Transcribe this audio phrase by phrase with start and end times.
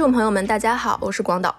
[0.00, 1.54] 听众朋友们，大家好，我是广岛，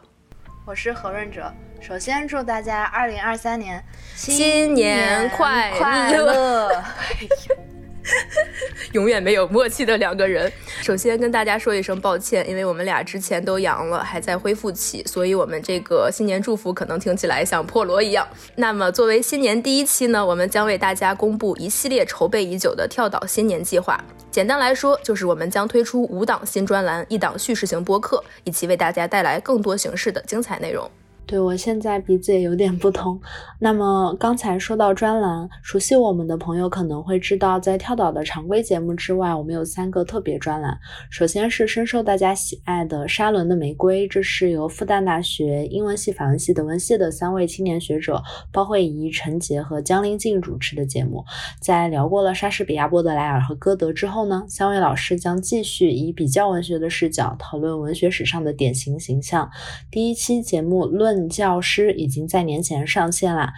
[0.65, 1.53] 我是何润哲。
[1.79, 6.83] 首先祝大家二零二三年新年快乐！
[8.93, 10.51] 永远没有默契的两个人。
[10.81, 18.27] 首先跟大家说一声抱歉，因为我们俩之前都阳了，还在恢复期，所以我们这个新年祝福可能听起来像破锣一样。
[18.55, 24.03] 那么作为新年第一期呢，我们将为大家公布一系列筹备已久的跳岛新年计划。
[24.29, 30.89] 简单来说，就是我们将推出五档新专栏，一档叙事型播客，以及为大家带来更多形式的精彩内容。
[31.31, 33.17] 对我现在鼻子也有点不通。
[33.57, 40.77] 那么刚才说到专栏，熟悉我们的朋友可能会知道，在跳岛的常规节目之外，我们有三个特别专栏。
[41.09, 51.23] 首先是深受大家喜爱的《沙伦的玫瑰》，这是由复旦大学英文系、法文系、德文系的三位青年学者包慧仪、陈杰和江林静主持的节目。
[51.61, 59.49] 在聊过了莎士比亚、波德莱尔和歌德之后呢，三位老师将继续以比较文学的视角讨论文学史上的典型形象。
[59.89, 61.20] 第一期节目论。
[61.27, 63.51] 教师已经在年前上线了。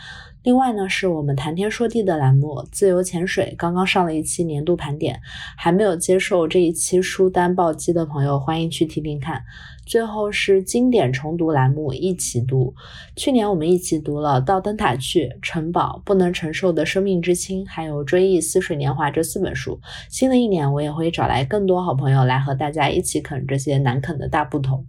[0.43, 5.21] 另外呢，是我们谈天说地的栏目《自由潜水》刚刚上了一期年度盘点，
[5.55, 9.41] 还没有接受这一期书单暴击的朋友，欢迎去听听看。
[9.85, 12.73] 最后是经典重读栏目《一起读》，
[13.15, 19.79] 去年我们一起读了《到灯塔去》《城堡》《不能承受的生命之轻》，还有《追忆似水年华》这四本书。
[20.09, 24.83] 新的一年，我也会找来更多好朋友来和大家一起啃这些难啃的大部头。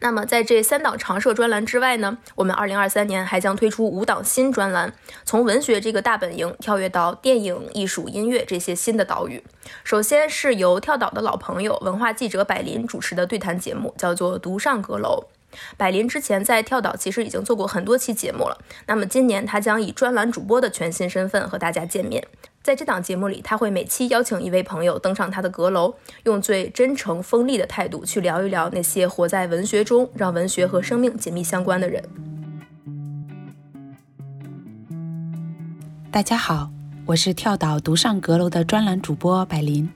[0.00, 4.92] 那么，在这三档常设专栏之外呢，我们二零二三年还将推出五档新专栏，
[5.24, 9.44] 从文学这个大本营跳跃到电影、艺术、音乐这些新的岛屿。
[9.84, 15.26] 首先是由跳岛的老朋友、文化记者百林主持的对谈节目，叫做《独上阁楼》。
[15.76, 22.26] 百林之前在跳岛其实已经做过很多期节目了，那么今年他将以专栏主播的全新身份和大家见面。
[22.62, 25.94] 在这档节目里，他会每期邀请一位朋友登上他的阁楼，
[26.24, 32.04] 用最真诚、锋利的态度去聊一聊那些活在文学中、让文学和生命紧密相关的人。
[36.12, 36.70] 大家好，
[37.06, 39.88] 我是跳岛独上阁楼的专栏主播百灵。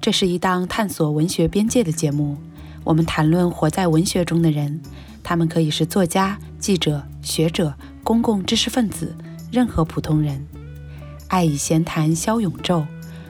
[0.00, 2.36] 这是一档探索文学边界的节目，
[2.82, 4.80] 我们谈论活在文学中的人，
[5.22, 7.72] 他们可以是作家、记者、学者、
[8.02, 9.14] 公共知识分子，
[9.52, 10.44] 任何普通人。
[11.30, 12.84] 爱与闲谈消永昼，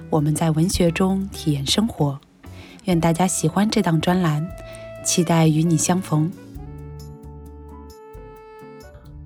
[0.09, 2.19] 我们在文学中体验生活。
[2.85, 4.49] 愿大家喜欢这档专栏，
[5.05, 6.33] 期待与你相逢。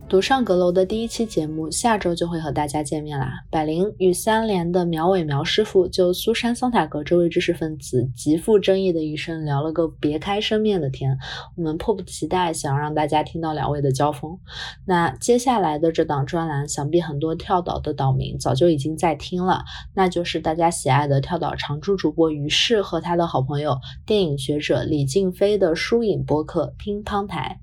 [0.06, 3.42] 独上阁楼的第一期节目，下周就会和大家见面啦。
[3.50, 11.18] 百灵与三联的苗伟苗师傅就苏珊·桑塔格这位知识分子极富争议的一生聊了个别开生面的天，
[11.56, 14.38] 我们迫不及待想让大家听到两位的交锋。
[14.86, 27.58] 那接下来的这档专栏，想必很多跳岛的岛民早就已经在听了，那就是大家喜爱的跳岛常驻主播于适和他的好朋友电影学者李静飞的疏影播客乒乓台。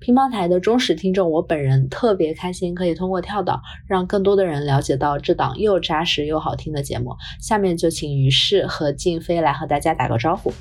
[0.00, 7.16] 乒乓台的忠实听众，我本人特别开心，可以通过跳岛让更多的人了解到这档又扎实又好听的节目。
[7.40, 10.52] 下面就请于适和静飞来和大家打个招呼。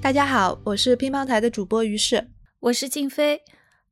[0.00, 2.28] 大家好，我是乒乓台的主播于适，
[2.60, 3.40] 我是静飞。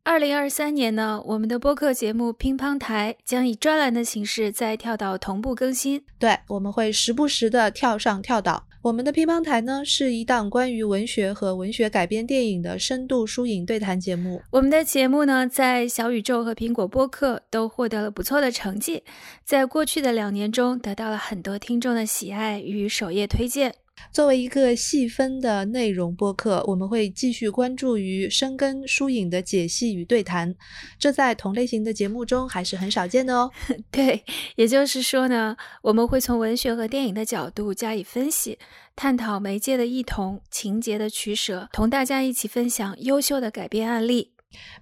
[0.04, 6.02] 二零二三年呢，我们的播客节目《乒乓台》将以专栏的形式在跳岛同步更新。
[6.18, 8.66] 对，我们会时不时的跳上跳岛。
[8.82, 14.42] 我们的《乒乓台》呢，是一档关于文学和文学改编电影的深度书影对谈节目。
[14.50, 19.04] 我们的节目呢，在小宇宙和苹果播客都获得了不错的成绩，
[19.44, 23.72] 在过去的两年中得到了很多听众的喜爱与首页推荐。
[24.10, 30.54] 作为一个细分的内容播客，我们会继续关注于深耕疏影的解析与对谈，
[30.98, 33.50] 这在同类型的节目中还是很少见的哦。
[33.92, 34.24] 对，
[34.56, 38.58] 也就是说呢，我们会从文学和电影的角度加以分析，
[38.96, 44.32] 探讨媒介的异同、情节的取舍，同大家一起分享优秀的改编案例。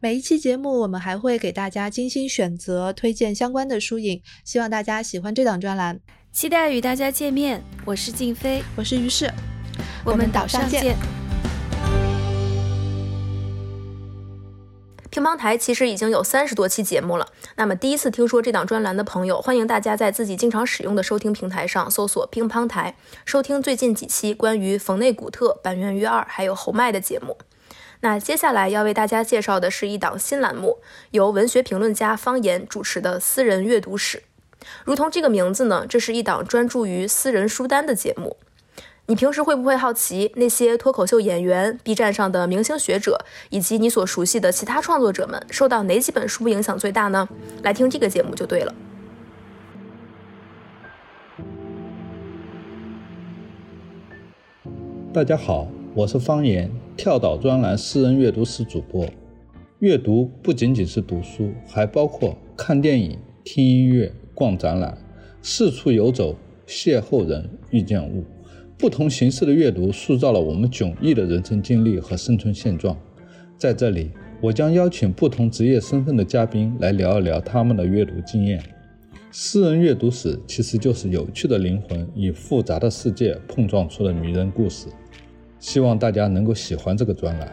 [0.01, 6.01] 每一期节目，我们还会给大家精心选择推荐相关的书影，希望大家喜欢这档专栏。
[6.33, 9.29] 期待与大家见面，我是静飞，我是于适，
[10.05, 10.97] 我们岛上见。
[15.11, 17.27] 乒乓台其实已经有三十多期节目了。
[17.57, 22.95] 那么第一次听说这档专栏的朋友，欢迎大家在自己经常使用的收听平台上搜索“乒乓台”，
[23.27, 27.37] 收听最近几期关于冯内古特、板垣瑞二还有侯麦的节目。
[28.03, 30.79] 那接下来要为大家介绍的是一档新栏目，
[31.11, 34.23] 由文学评论家方言主持的私人阅读史。
[34.85, 38.37] 如同这个名字呢这是一档专注于私人书单的节目。
[39.07, 43.19] 你平时会不会好奇那些脱口秀演员 b 站上的明星学者
[43.49, 47.29] 以及你所熟悉的其他创作者们受到哪几本书影响最大呢？
[47.65, 48.73] 来听这个节目就对了。
[55.13, 59.05] 大家好我是方言跳岛专栏私人阅读室主播。
[59.81, 64.13] 阅读不仅仅是读书还包括看电影听音乐。
[64.41, 64.97] 逛展览，
[65.43, 66.35] 四处游走，
[66.67, 68.25] 邂逅人，遇见物。
[68.79, 72.97] 不同形式的阅读塑造了我们迥异的人生经历和生存现状。
[73.59, 78.65] 在这里，我将邀请不同职业身份的嘉宾来聊一聊他们的阅读经验。
[79.31, 84.87] 私人阅读史其实就是有趣的灵魂与复杂的世界碰撞出的迷人故事。
[85.59, 87.53] 希望大家能够喜欢这个专栏。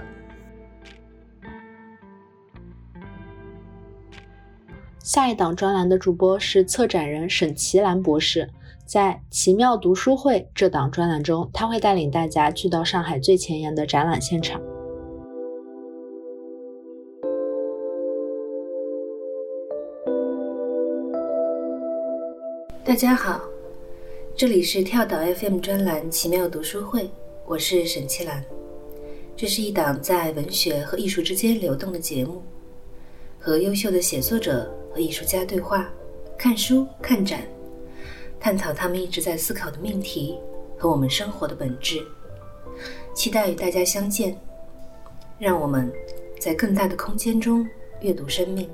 [5.07, 8.50] 下一档专栏的主播是策展人沈奇兰博士，
[8.86, 14.62] 在《奇妙读书会》这档专栏中，他会带领大家去到上海最前沿的展览现场。
[22.83, 23.39] 大家好，
[24.36, 27.03] 这里是跳岛 FM 专栏《奇妙读书会》，
[27.45, 28.44] 我是沈奇兰。
[29.38, 32.42] 这是一档在文学和艺术之间流动的节目，
[33.39, 35.88] 和优秀的写作者和艺术家对话，
[36.40, 37.42] 看书、看展，
[38.40, 40.40] 探讨他们一直在思考的命题
[40.76, 42.02] 和我们生活的本质。
[43.14, 44.36] 期待与大家相见，
[45.38, 45.94] 让我们
[46.40, 47.64] 在更大的空间中
[48.02, 48.68] 阅读生命。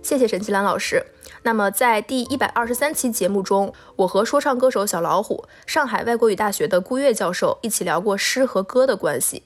[0.00, 1.04] 谢谢沈奇兰老师。
[1.42, 9.42] 那么，在第一百二十三期节目中，我和说唱歌手小老虎、上海外国语大学的顾月教授一起聊过诗和歌的关系。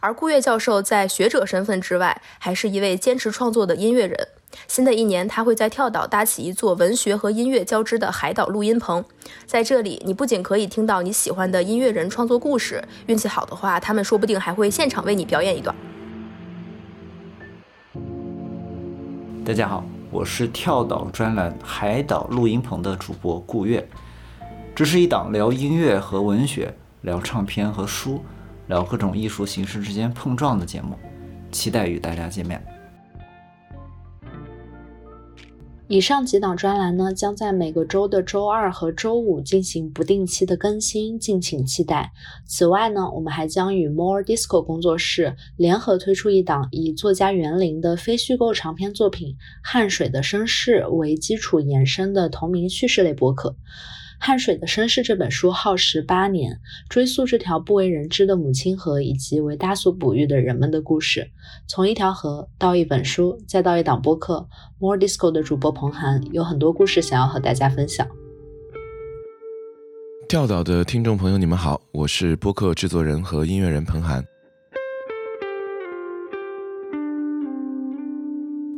[0.00, 4.28] 而顾越教授在学者身份之外，还是一位坚持创作的音乐人。
[4.68, 9.04] 新的一年，他会在跳岛搭起一座文学和音乐交织的海岛录音棚。
[9.46, 15.74] 在这里，你不仅可以听到你喜欢的音乐人创作故事，运气好的话，他们说不定还会现场为你表演一段。
[19.44, 19.84] 大家好。
[20.10, 23.84] 我是跳岛专栏海岛录音棚的主播顾月，
[24.72, 28.22] 这是一档聊音乐和文学、聊唱片和书、
[28.66, 30.96] 聊各种艺术形式之间碰撞的节目，
[31.50, 32.62] 期待与大家见面。
[35.86, 42.10] 以上几档专栏呢，将在每个周的周二和周五进行不定期的更新，敬请期待。
[42.46, 49.28] 此外呢，我们还将与 More Disco 工作室联合推出一档以作家园林的非虚构长篇作品
[49.62, 53.50] 《汗水的身世》为基础延伸的同名叙事类博客。
[54.18, 56.58] 《汗水的身世》这本书耗时八年，
[56.88, 61.30] 追溯这条不为人知的母亲河以及为大所哺育的人们的故事。
[61.66, 68.06] 从一条河到一本书，再到一档播客，More Disco 的主播彭涵有很多故事想要和大家分享。
[70.26, 74.24] 跳岛的听众朋友，你们好，我是播客制作人和音乐人彭涵。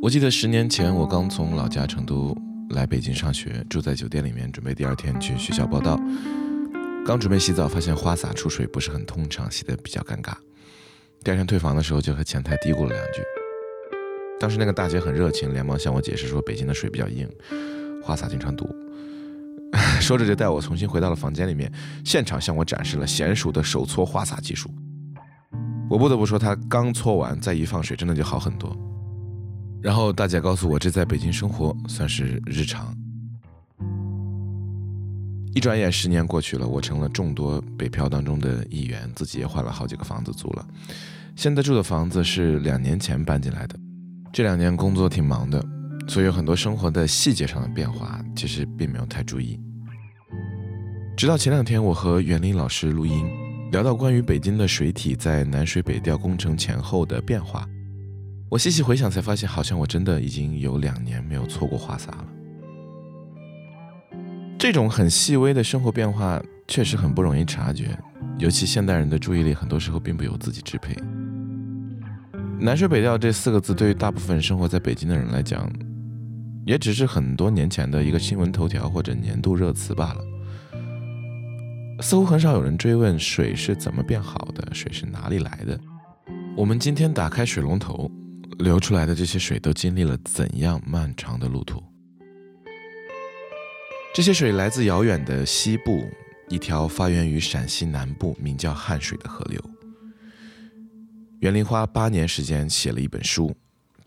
[0.03, 2.37] 我记得十年前，我刚从老家成都。
[2.71, 6.01] 来北京上学，住在酒店里面，准备第二天去学校报到。
[7.05, 10.33] 刚准备洗澡，发现花洒出水不是很通畅，洗得比较尴尬。
[11.23, 13.23] 第二天退房的时候，就和前台嘀咕了两句。
[14.41, 17.29] 当时那个大姐很热情，连忙向我解释说，北京的水比较硬，
[18.03, 18.69] 花洒经常堵。
[20.00, 21.73] 说着就带我重新回到了房间里面，
[22.05, 24.69] 现场向我展示了娴熟的手搓花洒技术。
[25.88, 28.76] 我不得不说，她刚搓完再一放水，真的就好很多。
[29.87, 32.93] 然后大姐告诉我，这在北京生活算是日常。
[35.55, 40.66] 一转眼十年过去了，我成了众多北漂当中的一员，自己也换了好几个房子租了。
[41.37, 43.78] 现在住的房子是两年前搬进来的，
[44.33, 45.64] 这两年工作挺忙的，
[46.09, 49.57] 所以有很多生活的细节上的变化，其实并没有太注意。
[51.16, 53.25] 直到前两天，我和袁林老师录音，
[53.71, 57.64] 聊到关于北京的水体在南水北调工程前后的变化。
[58.49, 62.26] 我细细回想，才发现好像我真的已经有两年没有错过花洒了。
[64.57, 67.99] 这种很细微的生活变化确实很不容易察觉，
[68.38, 70.95] 尤其现代人的注意力很多时候并不由自己支配。
[72.59, 75.69] 南水北调这四个字对于大部分生活在北京的人来讲，
[76.65, 80.25] 也只是很多年前的一个新闻头条或者年度热词罢了。
[82.00, 85.79] 似乎很少有人追问水是怎么变好的，水是哪里来的。
[86.57, 88.09] 我们今天打开水龙头。
[88.59, 91.83] 流出来的这些水都经历了怎样漫长的路途？
[94.15, 96.09] 这些水来自遥远的西部，
[96.49, 99.63] 一条发源于陕西南部、名叫汉水的河流。
[101.41, 103.55] 袁林花八年时间写了一本书，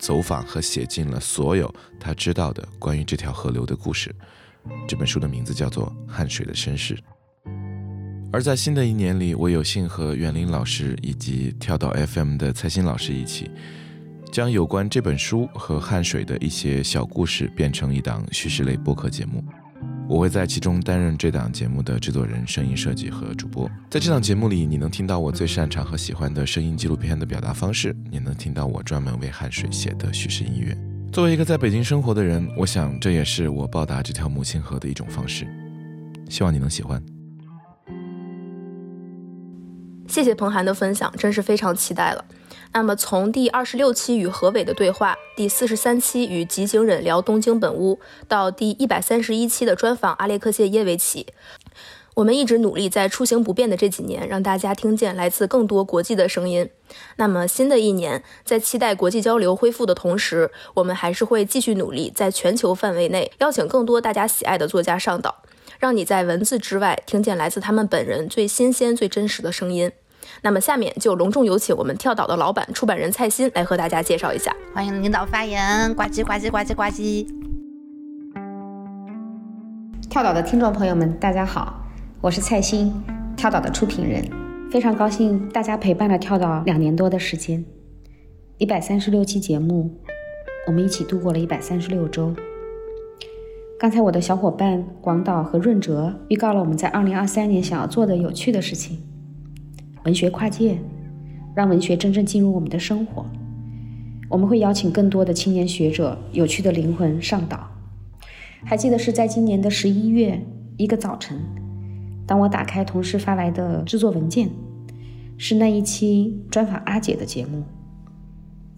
[0.00, 4.12] 走访和写尽了所有他知道的关于这条河流的故事。
[4.88, 6.96] 这本书的名字叫做《汉水的身世》。
[8.32, 13.48] 而在新的一年里，我有幸和袁林老师以及跳岛 FM 的蔡鑫老师一起。
[14.30, 19.44] 将有关这本书和汉水的一些小故事变成一档叙事类播客节目。
[20.08, 23.70] 我会在其中担任这档节目的制作人、声音设计和主播。
[23.88, 30.76] 在这档节目里，你能听到我最擅长和喜欢的声音纪录片的表达方式，也能听到我专门为汗水写的叙事音乐。
[31.12, 35.46] 作为一个在北京生活的人，我想这也是我报答这条母亲河的一种方式。
[36.28, 37.00] 希望你能喜欢。
[40.08, 42.24] 谢谢彭涵的分享，真是非常期待了。
[42.72, 47.98] 那么，从第二十六期与何伟的对话，第四十三期与吉井忍聊东京本屋，
[48.28, 51.26] 到第一百三十一期的专访阿列克谢耶维奇，
[52.14, 56.70] 我们一直努力在出行不便的这几年，让大家听见来自更多国际的声音。
[57.16, 65.42] 那么，新的一年，在期待国际交流恢复的同时，我们还是会继续努力，在全球范围内邀请更多大家喜爱的作家上岛，
[65.80, 69.90] 让你在文字之外听见来自他们本人最新鲜、最真实的声音。
[70.42, 74.54] 那么下面就隆重有请我们跳岛的老板、出版人蔡鑫来和大家介绍一下。
[74.74, 77.26] 欢迎领导发言，呱唧呱唧呱唧呱唧。
[80.08, 81.82] 跳岛的听众朋友们，大家好，
[82.20, 82.92] 我是蔡鑫，
[83.36, 84.24] 跳岛的出品人，
[84.70, 87.64] 非常高兴大家陪伴了跳岛两年多的时间，
[88.58, 89.90] 一百三十六期节目，
[90.66, 92.34] 我们一起度过了一百三十六周。
[93.78, 99.00] 刚才我的小伙伴广岛和润哲预告了我们在二零二三年想要做的有趣的事情。
[100.04, 100.78] 文学跨界，
[101.54, 103.26] 让文学真正进入我们的生活。
[104.28, 107.68] 我们会邀请更多的青年学者、有趣的灵魂上岛。
[108.64, 110.40] 还记得是在今年的十一月
[110.76, 111.38] 一个早晨，
[112.26, 114.48] 当我打开同事发来的制作文件，
[115.36, 117.62] 是那一期专访阿姐的节目。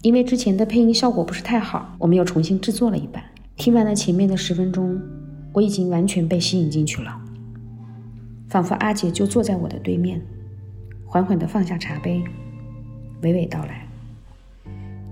[0.01, 3.23] 因为之前的配音效果不是太好，我们又重新制作了一版。
[3.55, 4.99] 听完了前面的十分钟，
[5.53, 7.21] 我已经完全被吸引进去了，
[8.49, 10.21] 仿佛阿姐就坐在我的对面。
[11.13, 12.23] 缓缓地放下茶杯，
[13.21, 13.87] 娓娓道来。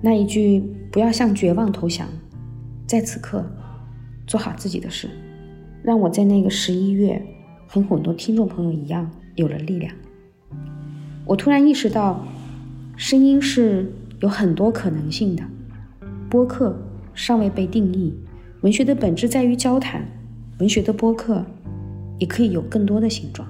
[0.01, 0.59] 那一句
[0.91, 2.07] “不要向绝望投降，
[2.87, 3.45] 在此刻
[4.25, 5.07] 做好自己的事”，
[5.85, 7.23] 让我在那个十一月
[7.67, 9.93] 和很多听众朋友一样有了力量。
[11.23, 12.25] 我突然意识到，
[12.95, 15.43] 声音是有很多可能性的。
[16.31, 16.75] 播客
[17.13, 18.11] 尚未被定义，
[18.61, 20.03] 文学的本质在于交谈，
[20.57, 21.45] 文学的播客
[22.17, 23.47] 也可以有更多的形状。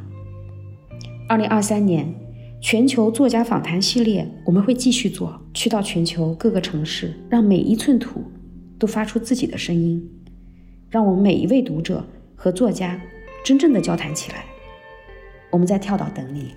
[1.29, 2.13] 二零二三年。
[2.62, 8.24] 全球作家访谈系列，我们会继续做，去到全球各个城市，让每一寸土
[8.77, 10.08] 都发出自己的声音，
[10.88, 13.01] 让我们每一位读者和作家
[13.44, 14.46] 真正的交谈起来。
[15.50, 16.53] 我们在跳岛等你。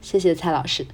[0.00, 0.84] 谢谢蔡老师，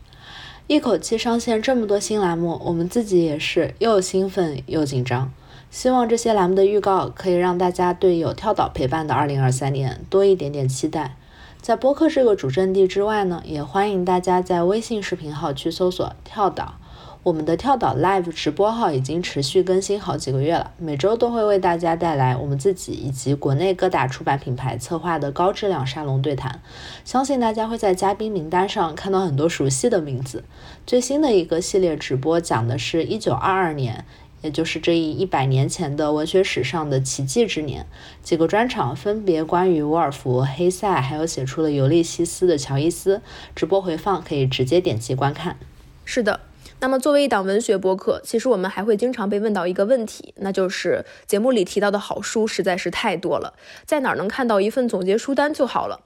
[0.66, 5.32] 一口气上线这么多新栏目，我们自己也是又兴奋又紧张。
[5.70, 11.16] 希望这些栏目的预告可以让大家对有跳岛陪伴的2023年多一点点期待。
[11.62, 16.74] 在播客这个主阵地之外呢，也欢迎大家在微信视频号去搜索“跳岛”。
[17.22, 26.62] 我们的跳岛 Live 直播号已经持续更新好几个月了，每周都会为大家带来我们自己以及国内各大出版品牌策划的高质量沙龙对谈。
[27.04, 30.44] 相信大家会在嘉宾名单上看到很多熟悉的名字。
[30.86, 34.06] 最新的一个系列直播讲的是一九二二年。
[34.42, 37.86] 也就是这一一百年前的文学史上的奇迹之年，
[38.22, 43.20] 几个专场分别关于沃尔夫、黑塞，还有写出了《尤利西斯》的乔伊斯。
[43.54, 45.58] 直播回放可以直接点击观看。
[46.04, 46.40] 是的，
[46.80, 53.54] 那么作为一档文学播客，其实我们还会经常被问到一个问题，那就是节目里提到的好书实在是太多了，
[53.84, 56.00] 在哪儿能看到一份总结书单就好了？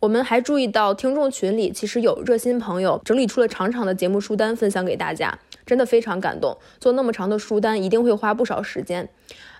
[0.00, 5.38] 我们还注意到听众群里其实有热心朋友整理出了长长的节目书单分享给大家。
[5.70, 9.08] 真的非常感动，做那么长的书单一定会花不少时间。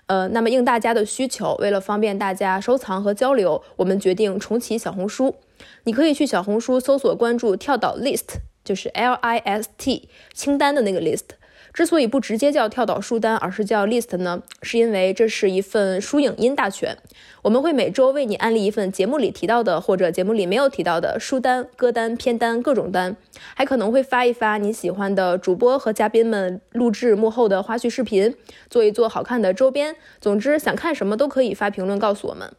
[0.07, 5.35] 呃，那么应大家的需求，为了方便大家收藏和交流，我们决定重启小红书。
[5.85, 11.29] 你可以去小红书搜索关注跳岛 list，就是 L I S T 清单的那个 list。
[11.73, 16.97] 之所以不直接叫跳岛书单，而是叫 list 呢，是因为这是一份书影音大全。
[17.43, 23.15] 我们会每周为你安利一份节目里提到的或者节目里没有提到的书单、歌单、片单各种单，
[23.55, 28.35] 还可能会发一发你喜欢的主播和嘉宾们录制幕后的花絮视频，
[28.69, 29.95] 做一做好看的周边。
[30.19, 32.51] 总之，想看什么都可以发评论告诉我们。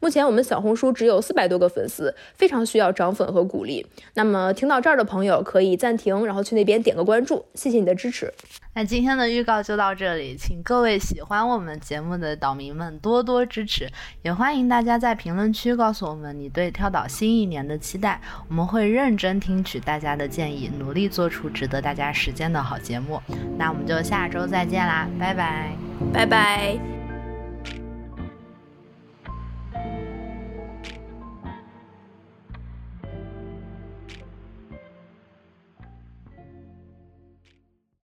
[0.00, 3.86] 目前我们小红书只有四百多个粉丝，非常需要涨粉和鼓励。
[4.14, 8.32] 那么听到这儿的朋友可以暂停，然后去那边点个关注，谢谢你的支持。
[8.74, 13.88] 那今天的预告就到这里，请各位喜欢我们节目的岛民们多多支持，
[14.22, 23.18] 也欢迎大家在评论区告诉我们你对跳岛新一年的期待，我们会认真听取大家的建议，努力做出值得大家时间的好节目。
[23.56, 25.72] 那我们就下周再见啦，拜拜，
[26.12, 26.95] 拜拜。